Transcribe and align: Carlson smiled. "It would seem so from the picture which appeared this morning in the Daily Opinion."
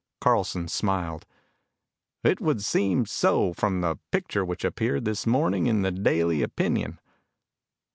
Carlson 0.19 0.67
smiled. 0.67 1.27
"It 2.23 2.41
would 2.41 2.63
seem 2.63 3.05
so 3.05 3.53
from 3.53 3.81
the 3.81 3.99
picture 4.09 4.43
which 4.43 4.65
appeared 4.65 5.05
this 5.05 5.27
morning 5.27 5.67
in 5.67 5.83
the 5.83 5.91
Daily 5.91 6.41
Opinion." 6.41 6.99